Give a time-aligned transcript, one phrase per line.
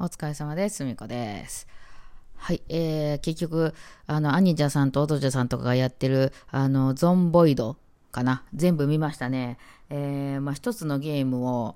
[0.00, 0.76] お疲れ様です。
[0.76, 1.66] すみこです。
[2.36, 3.74] はい、えー、結局、
[4.06, 7.76] あの、アニジャさんとオトジャさんとかがやってる、あの、ゾンボイド
[8.12, 8.44] かな？
[8.54, 9.58] 全部見ましたね。
[9.90, 11.74] えー、まあ、一つのゲームを、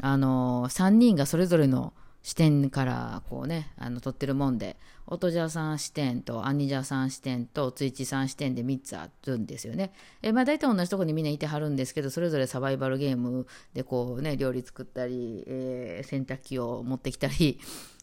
[0.00, 1.92] あの、3人がそれぞれの
[2.22, 4.76] 視点から、こうね、あの、撮ってるもんで、
[5.06, 9.92] オトジャさん視点と、アニジャさん視点と、ツイッチさん視点で3つあるんですよね。
[10.22, 17.58] えまあ、大体同じとこにみんないてはるんですけど、それぞれサバイバルゲームで、こうね、料理作ったり、えー洗濯機を持ってきたり、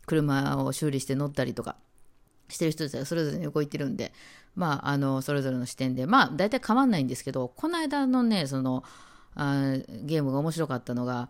[0.05, 1.75] 車を修理して乗ったりとか
[2.49, 4.13] してる人たちがそれぞれに動いてるんで、
[4.55, 8.84] まあ、あの、それぞれの視点で、まあ、大体変わんないんですけど、この間のね、その、
[9.39, 11.29] あゲームが面白かったのが、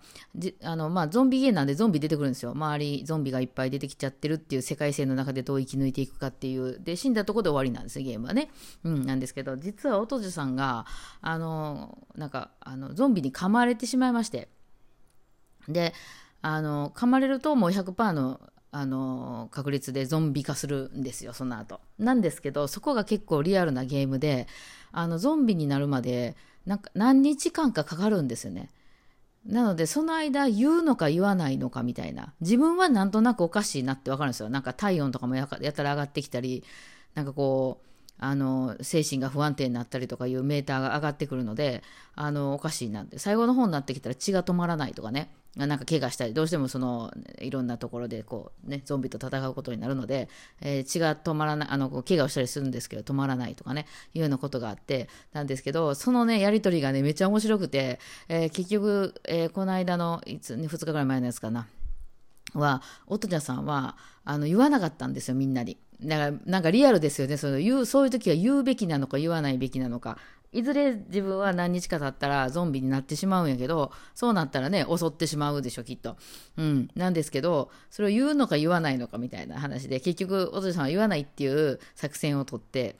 [0.63, 2.51] あの、まあ、ゾンビゲーなんでゾンビ出てくるんですよ。
[2.51, 6.79] 周り、ゾンビがいっぱい出てきちゃってるっていう世界線の中でどう生き抜いていくかっていう。
[6.79, 8.49] で、死んだとこで終わりなんですよ、ゲームはね。
[8.85, 10.85] うん、なんですけど、実は、オトジュさんが、
[11.21, 14.47] あの、なんか、あの、ゾンビに噛まれてしまいまして。
[15.67, 15.93] で、
[16.41, 18.39] あの、噛まれるともう100%の、
[18.71, 21.79] あの、確率でゾンビ化するんですよ、その後。
[21.97, 24.47] なんですけど、そこが結構リアルなゲームで、
[24.91, 28.69] あの、ゾンビになるまで、なんか何日間かかかるんですよね。
[29.45, 32.33] なので、その間言うのか言わないのかみたいな。
[32.41, 34.49] 自分はなんとなくおかしいなってわかるんですよ。
[34.49, 36.65] なんか体温とかもやかやたら上がってきたり、
[37.15, 37.87] なんかこう、
[38.19, 41.83] あの、精神が不安定になったりとかいうメーターが上がってくるので、
[42.15, 43.19] あの、おかしいなって。
[43.19, 45.31] 最後の方になってきたら血が止まらないとかね。
[45.65, 50.29] なんか怪我したり、どうしてもその、いろんなところでこう、ね、ゾンビと戦うことになるので、
[50.61, 57.99] えー血が止まらない、あの、こう怪我をしたりするんですけど、止まらないとかね、いうようなことがあって、なんですけど、そのね、やりとりがね、めっちゃ面白くて、
[58.29, 61.67] えー結局、えーこの間の、いつ、2日ぐらい前のやつかな。
[62.53, 65.77] は、オトジャさんは、あの、言わなかったんですよ、みんなに。
[66.03, 67.37] だから、なんかリアルですよね。
[67.37, 70.17] その言う、そういう時は言うべきなのか言わないべきなのか。
[70.53, 76.17] いずれ自分は何日か経ったらゾンビになってしまうんやけど、そうなったらね、襲ってしまうでしょ、きっと。
[76.57, 76.89] うん。
[76.95, 82.95] なんですけど、それを言うのか言わないのかみたいな話で、結局、オトジャさんは言わないっていう作戦を取って、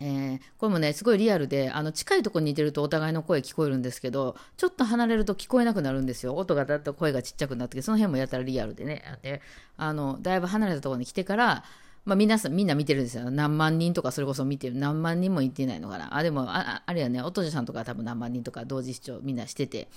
[0.00, 6.34] えーこれもね、すごいリアルで、あの、近いところにいてるとお互いの声聞こえるんですけど、ちょっと離れると聞こえなくなるんですよ。
[6.36, 9.02] 音がだっと声がちっちゃくなってきて、その辺もやたらリアルでね。
[9.22, 9.40] で、
[9.78, 11.64] あの、だいぶ離れたところに来てから、
[12.06, 13.30] まあ皆さん、みんな見てるんですよ。
[13.32, 14.76] 何万人とかそれこそ見てる。
[14.76, 16.16] 何万人もいってないのかな。
[16.16, 19.88] あ、でも、あああれやね、おとじさんとか多分何万人とか同時視聴みんなしてて、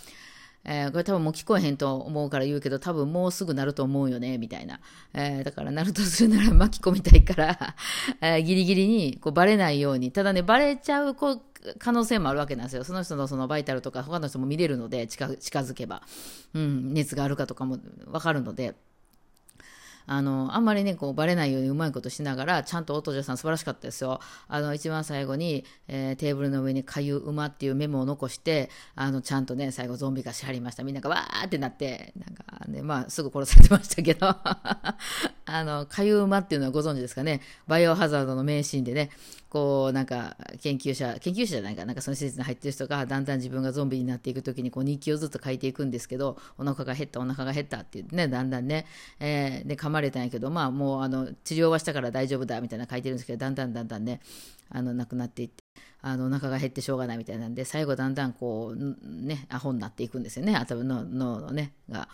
[0.66, 4.80] えーこれ多分もう聞こえへんと思うから言うけど、多分もうすぐなると思うよね、みたいな。
[5.14, 7.76] えーだからなるとするなら巻き込みたいから、
[8.22, 10.12] えーギリギリにこうバレないように。
[10.12, 11.42] ただね、バレちゃうこう
[11.78, 12.84] 可能性もあるわけなんですよ。
[12.84, 16.02] その人のそのバイタルとか他の人も見れるので、近近づけば。
[16.56, 17.78] うん、熱があるかとかも
[18.08, 18.76] わかるので。
[20.12, 24.20] あの、あんまりね、こう、バレないようにうまいことしながら、ちゃんとオトジャさん素晴らしかったですよ。
[24.48, 30.84] あの、一番最後に、えーテーブルの上にかゆ馬っていうメモを残して、あの、ちゃんとね、最後ゾンビがしはりました。
[30.84, 34.36] みんながわーってなって、なんかね、まあ、すぐ殺されてましたけど、
[35.56, 37.42] あの、かゆう馬っていうのはご存知ですかね？
[37.68, 39.10] バイオハザードの名シーンでね、
[39.50, 48.86] こう、なんか、研究者、研究者じゃないか、なんかその施設に入ってる人が、だんだん自分がゾンビになっていくときに、こう、日記をずっと書いていくんですけど、お腹が減った、お腹が減ったってってね、だんだんね、
[49.20, 54.22] えーで、噛まれたんやけど、まあ、もう、あの、治療はしたから大丈夫だ、みたいな書いてるんですけど、だんだんだんだんね、
[54.70, 55.64] あの、亡くなっていって、
[56.02, 62.10] あの、お腹が減ってしょうがないみたいなんで、最後だんだんこう、ね、アホになっていくんですよね、頭の脳のね、が、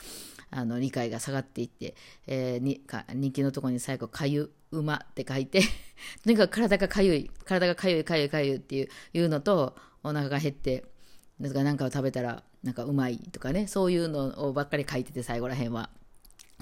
[0.50, 1.96] あの、理解が下がっていって、
[2.28, 5.62] えーに、か人気のとこに最後、かゆ、馬って書いて、
[6.24, 10.86] とにかく体がかゆい、体がかゆい、かゆい、かゆいっていういうのと、お腹が減って、
[11.40, 15.90] なんか何かを食べたら、なんかうまいとかね、そういうのをばっかり書いてて、最後らへんは。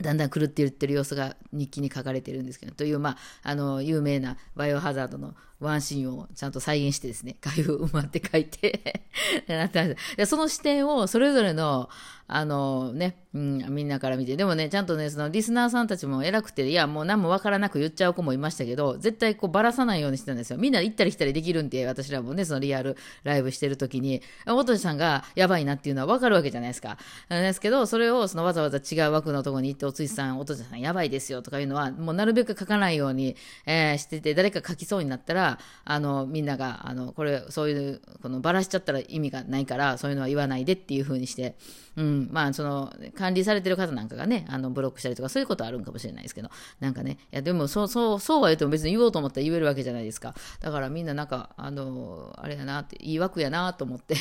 [0.01, 9.05] だんだん狂って言ってる様子が日記に書かれてるんですけど、という、まあ、あの、有名なバイオハザードのワンシーンをちゃんと再現してですね、かゆう馬って書いて
[9.47, 11.89] なったんですでその視点をそれぞれの、
[12.27, 20.57] あのね、うん、みんなから見て、でもね、ちゃんとね、そのリスナーさんたちも偉くて、いや、もう何もわからなく言っちゃう子もいましたけど、絶対こうばらさないようにしてたんですよ。
[20.57, 26.97] みんな行ったり来たりできるんで、私らもね、そのリアルライブしてる時に、おとしさんがやばいなっていうのはわかるわけじゃないですか。
[27.27, 33.35] なんですけど、それをそのわざわざ違う枠のところに行って、おついさん、おとしさんやばいですよとかいうのは、もうなるべく書かないように、
[33.65, 35.52] えーしてて、誰か書きそうになったら、
[35.85, 41.55] あの、みんなが、あの、これ、そういう、このばらしちゃったら意味がないから、そういうのは言わないでっていう風にして、
[41.95, 50.33] うん、まあ、その、管理されてる方なんかがね、あの、ブロックしたりとか、そういうことあるんかもしれないですけど、なんかね、いや、でも、そう、そう、そうは言っても別に言おうと思ったら言えるわけじゃないですか。
[50.59, 54.15] だからみんななんか、あの、あれやなって、いい枠やなと思って。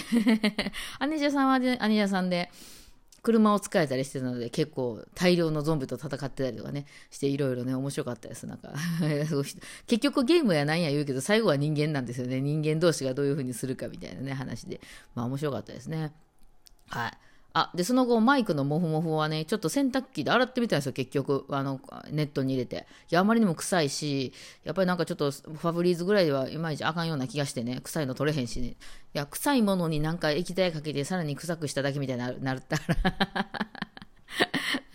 [0.99, 1.64] アニジャさんはアニ
[1.96, 2.50] ジャさんで、
[3.22, 8.46] 車を使えたりしてたので結構大量のゾンビと戦ってたりとかねしていろいろね面白かったです。
[8.46, 8.72] なんか
[9.86, 12.40] 結局ゲームやなんや言うけど最後は人間なんですよね。
[12.40, 14.80] 人間同士がどういう風にするかみたいなね話で。
[15.14, 16.12] まあ面白かったですね。
[16.88, 17.12] はい。
[17.54, 21.44] あ、で、その後、マイクのモフモフはね、ちょっと洗濯機で洗ってみたんですよ、結局。
[21.50, 22.87] あの、ネットに入れて。
[23.10, 24.32] いや、あまりにも臭いし、
[24.64, 28.69] やっぱりなんかちょっと、ファブリーズぐらいではいまいちあかんような気がしてね、臭いの取れへんしね。
[28.69, 28.75] い
[29.12, 32.82] や、臭いものになんか液体かけて、さらに臭くしただけみたいになるったら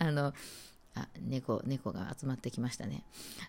[0.00, 0.32] あの、
[1.28, 3.04] 猫猫が集まってきましたね。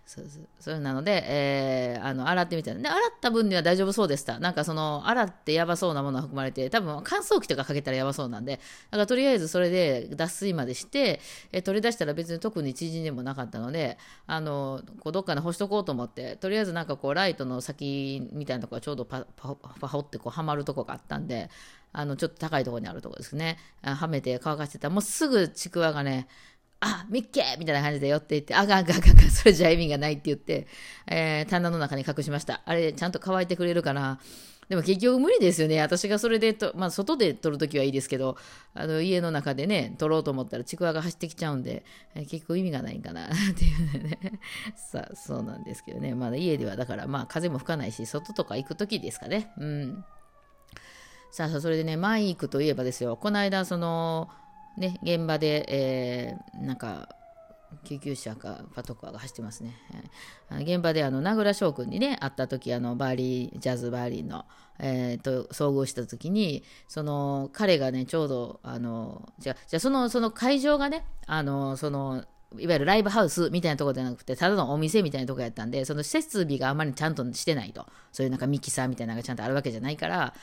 [0.06, 0.44] そうそう。
[0.60, 4.40] それなので、えー、あの洗ってみたで洗った分には大丈夫そうでした。
[4.40, 8.58] なんかその洗ってやばそうなものが含まれて多分乾燥機とかかけたらやばそうなんで。
[8.58, 8.60] だ
[8.92, 11.20] からとりあえずそれで脱水までして、
[11.52, 13.98] えー、取り出したら別に特に縮んでもなかったので
[14.28, 21.50] あのこうどっかで干しとこうと思ってとりあえずなんかこうライトの先みたいなところがちょうどパパパホってこうはまるとこがあったんで
[21.92, 23.58] あのちょっと高いところにあるところですね。
[23.82, 24.90] はめて乾かしてた。
[24.90, 26.28] らもうすぐちくわがね
[26.82, 30.68] あ、ミッケーみたいな感じで寄っていって、あがんがんがんがん、それじゃ意味がないって言って、
[31.08, 32.62] えー、棚の中に隠しました。
[32.66, 34.20] あれ、ちゃんと乾いてくれるかな。
[34.70, 35.82] でも結局無理ですよね。
[35.82, 38.38] 私がそれでと、まあ、外で撮るときはいいですけど、
[38.76, 41.84] あの、家の中でね、撮ろうと思ったらちくわが走ってきちゃうんで、
[42.14, 44.40] えー、結構意味がないんかな、っていうね。
[44.76, 46.14] さあ、そうなんですけどね。
[46.14, 49.52] まだ家では、だから、まあ、風も吹かないし、外とか行くときですかね。
[49.58, 50.06] うん。
[51.32, 54.30] さあ、それでね、マイクといえばですよ、この間、その、
[54.80, 57.10] ね、現場で、えー、なんか、
[57.84, 59.76] 救急車かパトカーが走ってますね。
[60.50, 64.46] 現場であの名倉翔君にね会った時あのバーリージャズバーリーの、
[64.80, 72.26] えー、と遭遇した時にその彼がねちょうどあのじゃじゃそのその会場がねあのその
[72.58, 77.86] いわゆるライブハウスみたいなとこじゃなくて、ただのお店みたいなとこやったんで、その設備があまりちゃんとしてないと。
[78.12, 80.34] そういうなんかミキサーみたいなのがちゃんとあるわけじゃないから、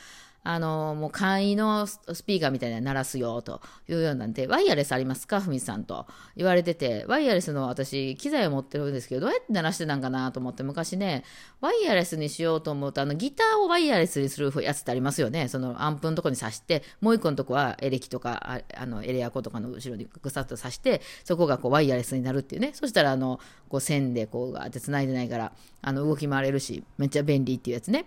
[0.43, 5.41] あの、もう簡易のスピーカーみたいな鳴らすよというようなんで、ワイヤレスありますか？
[5.41, 6.07] ふみさんと
[6.37, 11.25] 言われてて、ワイヤレスの私、機材を持ってるんですけど、どうやって鳴らしてたんかなと思って、昔ね、
[11.59, 15.49] ワイヤレスにしようと思うと、あの、ギターをワイヤレスにするやつってありますよね。
[15.49, 22.71] そのアンプのとこに挿して、もう一個のとこはエレキとか、ああのエレアコとかの後ろにぐさっと挿して、そこがこうワイヤレスになるっていうね。
[22.73, 25.51] そしたら、あの、こう線でこうガーって繋いでないから、
[25.81, 28.05] あの、動き回れるし、めっちゃ便利っていうやつね。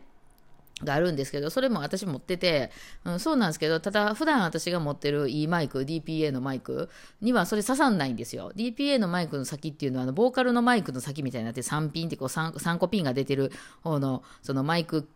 [0.85, 2.71] があるんですけど、それも私持ってて、
[3.05, 6.89] うん、そうなんですけど、ただ普段私が持ってる E マイク、DPA のマイク
[7.21, 8.53] にはそれ刺さんないんですよ。
[8.57, 15.09] DPA のマイクの先っていうのは、あのボーカルのマイクの先みたいになって3ピンってこう 3, 3個ピンが出てる方の、そのマイク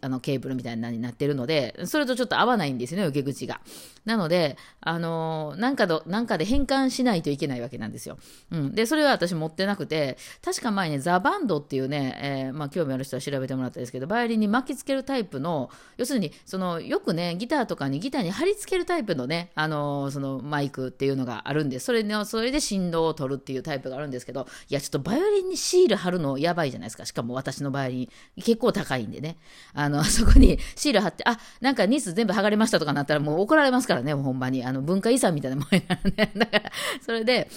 [0.00, 3.60] あのケーブルみたいなになってるので、それとちょっと合わないんですよね、受け口が。
[4.04, 8.18] なので、あのー、なんかど、なんかで変換しないといけないわけなんですよ。
[8.50, 8.74] うん。
[8.74, 27.04] で、それは私持ってなくて、確か前ね、ザ・バンドっていうね、えー、まあ、興味ある人は調べてもらったんですけど、バイオリンに巻きつけるタイプの、要するに、その、よくね、ギターとかにギターに貼り付けるタイプのね、あのー、そのマイクっていうのがあるんで、それの、それで振動を取るっていうタイプがあるんですけど、いや、ちょっとバイオリンにシール貼るのやばいじゃないですか。
[27.04, 29.36] しかも私のバイオリン、結構高いんでね。
[29.74, 34.64] あの、そこにシール貼って、あ、なんかニス全部剥がれましたとかなったらもう怒られますからね、ほんまに。
[34.64, 36.32] あの、文化遺産みたいなもんやからね。
[36.36, 37.48] だから、それで、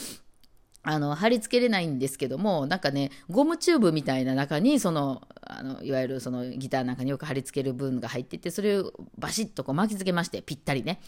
[0.83, 10.99] あの、貼り付けれないんですけども、なんかね、ゴムチューブみたいな中に、その、あの、いわゆるそのギターなんかによく貼り付ける分が入ってて、それをバシッとこう巻き付けまして、ぴったりね。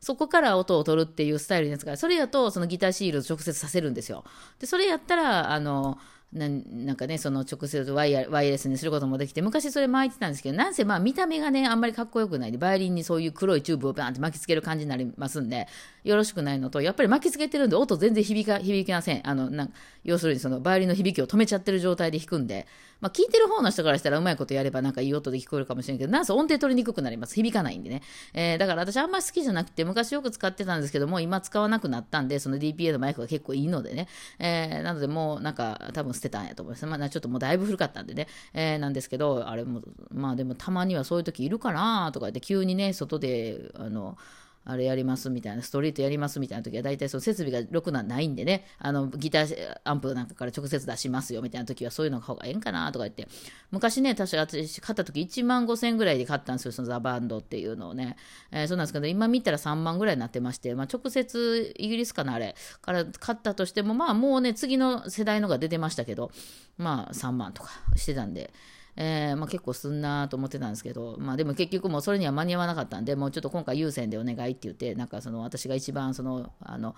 [0.00, 4.24] そこから音を取るっていうスタイルですから、それやと、そのギターシールドを直接させるんですよ。
[4.58, 5.98] で、それやったら、あの、
[6.32, 15.66] ななんかね、その直接ワイヤワイヤレスにすることもできて、昔それ巻いてたんですけど、なんせまあ見た目がね、あんまりかっこよくないで、バイオリンにそういう黒いチューブをバーンって巻きつける感じになりますんで、
[16.04, 19.28] よろしくないのと、やっぱり巻きつけてるんで、音全然響か響きません。
[19.28, 19.72] あのなん
[20.04, 22.68] 要するにそのバイオリンの響きを止めちゃってる状態で弾くんで、
[23.00, 27.34] まあ、聞いてる方の人からしたらうまいことやればなんかいい音で聞こえるかもしれんけど、なんせ音程取りにくくなります。
[27.34, 28.02] 響かないんでね。
[28.34, 34.08] えー、だから私あんまり好きじゃなくて、昔よく使ってたんですけども、今使わなくなったんで、その DPA のマイクが結構いいのでね。
[34.38, 36.86] えー、なのでもうなんか多分捨てたんやと思います。
[36.86, 38.26] まあ、ちょっともうだいぶ古かったんでね。
[38.52, 44.18] えー、なんですけど、あれも、まあでもたまにはそういう時いるかなとか言って急にね、外で、あの、
[44.64, 53.26] あれやりますみたいな、ストリートやりますみたいな時は、大体その設備がろくなないんでね、あの、ギターアンプなんかから直接出しますよみたいな時は、そういうのが方がええんかなとか言って、
[53.70, 58.16] 昔ね、確か私買った時1万5千ぐらいで買ったんですよ、そのザ・バンドっていうのをね。
[58.50, 66.30] えー、そうなんですけど、今見たら3万ぐらいになってまして、まあ、直接イギリスかな、あれ、から買ったとしても、まあもうね、次の世代のが出てましたけど、
[66.76, 68.52] まあ3万とかしてたんで、
[68.96, 76.94] えー、まあ、結構すんなと思ってたんですけど、まあ、でも結局もうそれには間に合わなかったんで、もうちょっと今回優先でお願いって言って、なんかその私が一番その、あの、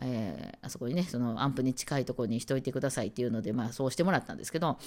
[0.00, 4.78] えー、あそこにね、そのアンプに近いところにしといてくださいっていうので、まあそうしてもらったんですけど、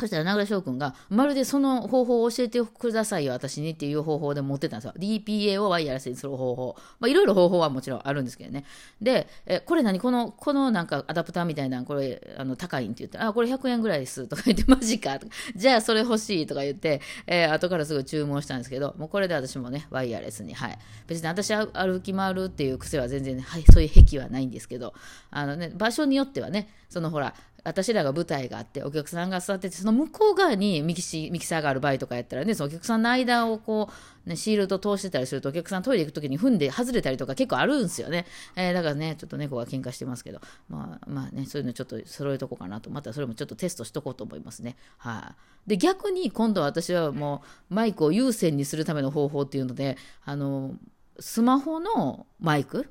[0.00, 4.94] そしたら名倉翔君が、まるでその方法を教えてくださいよ、私にっていう方法で持ってたんですよ。
[4.98, 6.76] DPA をワイヤレスにする方法。
[6.98, 8.64] まあ、いろいろ方法はもちろんあるんですけどね。
[9.00, 10.00] で、え、これ何？
[10.00, 20.78] この、このなんかアダプターみたいな、これ、あの、高いんって言ったら、あ、これ100円ぐらいですとか言って、マジかとか、 じゃあそれ欲しいとか言って、えー、後からすぐ注文したんですけど、もうこれで私もね、ワイヤレスに、はい。
[21.06, 24.94] 別に私歩き回るっていう癖は全然ね、はい、そういう癖はないんですけど、
[25.30, 33.90] あのね、場所によってはね、そのほら、私らが舞台があってお客さんが座っててその向こう側にミキシミキサーがある場合とかやったらねそのお客さんの間をこ
[34.26, 38.26] う、ね、シールド通してたりするとお客さんトイレ行く時に踏んで外れたりとか結構あるんですよね、
[38.56, 40.40] えー、だからねちょっと猫が喧嘩してますけど。
[40.68, 42.90] まあまあねそういうのちょっと揃えとこうかなと。
[42.90, 44.76] またそれもちょっとテストしとこうと思いますね。
[44.98, 45.36] はい、あ、
[45.66, 50.74] で逆に今度は私はもうマイクを優先にするための方法っていうのであの
[51.18, 52.88] スマホのマイク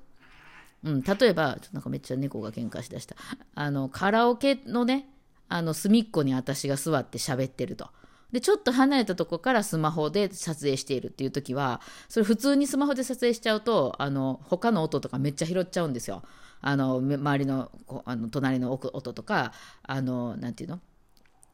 [0.83, 3.15] うん、例えば、ちょっとなんかめっちゃ猫が喧嘩しだした。
[3.55, 5.09] あの、カラオケのね、
[5.49, 7.89] あの隅っこに私が座って喋ってると。
[8.31, 16.23] で、ちょっと離れたとこからスマホで撮影しているっていう時は、それ普通にスマホで撮影しちゃうと、あの、他の音とかめっちゃ拾っちゃうんですよ。
[16.61, 17.71] あの、周りの、
[18.05, 20.79] あの隣の音とか、あの、なんていうの？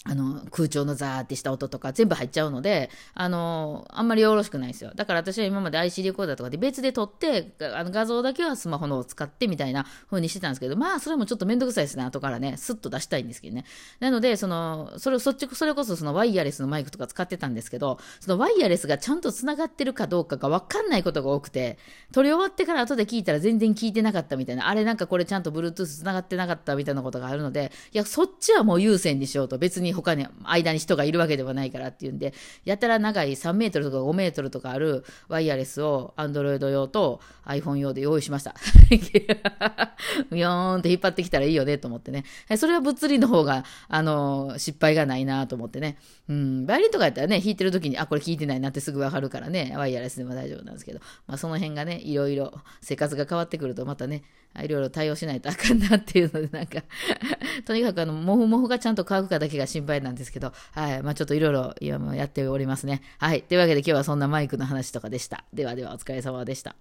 [0.08, 4.92] あの、空調のザーってした音とか全部入っちゃうので、あの、あんまりよろしくないですよ。
[4.94, 12.04] だから私は今まで IC レコーダーとかで別で撮って、あの画像だけはスマホのを使ってみたいな風にしてたんですけど、まあ、それもちょっとめんどくさいですね。
[12.04, 13.66] 後からね、スッと出したいんですけどね。
[14.00, 21.80] なので、その、それをそっち、それこそそのワイヤレスのマイクとか使ってたんですけど、そのワイヤレスがちゃんと繋がってるかどうかがわかんないことが多くて、
[22.14, 32.34] 撮り終わってから後で聞いたら全然聞いてなかったみたいな、あれなんかこれちゃんと Bluetooth 繋がってなかったみたいなことがあるので、いや、そっちはもう優先にしようと、別に他に間に人がいるわけではないからっていうんで、
[32.66, 38.56] やたら長い3メートルとか5メートルとかあるワイヤレスを Android 用と iPhone 用で用意しました。
[38.90, 39.00] ビ
[40.40, 42.26] ヨーンって引っ張ってきたらいいよねと思ってね。
[42.58, 45.98] それは物理の方が、あの、失敗がないなと思ってね。
[46.28, 54.24] うん、バイオリンとかやったらね、弾いてる時に、あ、これ弾いてないなってすぐわかるからね、ワイヤレスでも大丈夫なんですけど、まあその辺がね、いろいろ生活が変わってくるとまたね、
[54.64, 56.84] いろいろ対応しないとあかんなっていうので、なんか
[57.66, 61.04] とにかくあの、もふもふがちゃんと乾くかだけが心心配なんですけど、はい。
[61.04, 63.02] まあちょっといろいろ今もやっておりますね。
[63.20, 63.44] はい。
[63.44, 65.46] というわけで今日はそんなマイクの話とかでした。
[65.54, 66.76] ではではお疲れ様でした。